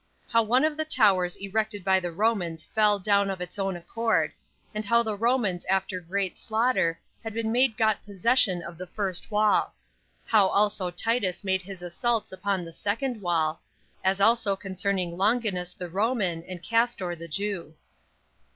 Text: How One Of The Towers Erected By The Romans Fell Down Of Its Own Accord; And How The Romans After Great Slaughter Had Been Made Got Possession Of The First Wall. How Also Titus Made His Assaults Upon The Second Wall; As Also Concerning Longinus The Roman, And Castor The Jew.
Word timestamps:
How 0.29 0.41
One 0.41 0.63
Of 0.65 0.77
The 0.77 0.83
Towers 0.83 1.35
Erected 1.35 1.83
By 1.83 1.99
The 1.99 2.11
Romans 2.11 2.65
Fell 2.65 2.97
Down 2.97 3.29
Of 3.29 3.39
Its 3.39 3.59
Own 3.59 3.75
Accord; 3.77 4.31
And 4.73 4.83
How 4.83 5.03
The 5.03 5.15
Romans 5.15 5.63
After 5.69 5.99
Great 5.99 6.39
Slaughter 6.39 6.99
Had 7.23 7.35
Been 7.35 7.51
Made 7.51 7.77
Got 7.77 8.03
Possession 8.03 8.63
Of 8.63 8.79
The 8.79 8.87
First 8.87 9.29
Wall. 9.29 9.75
How 10.25 10.47
Also 10.47 10.89
Titus 10.89 11.43
Made 11.43 11.61
His 11.61 11.83
Assaults 11.83 12.31
Upon 12.31 12.65
The 12.65 12.73
Second 12.73 13.21
Wall; 13.21 13.61
As 14.03 14.19
Also 14.19 14.55
Concerning 14.55 15.17
Longinus 15.19 15.71
The 15.71 15.87
Roman, 15.87 16.41
And 16.47 16.63
Castor 16.63 17.15
The 17.15 17.27
Jew. 17.27 17.75